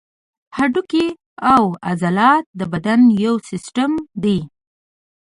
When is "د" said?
2.59-2.61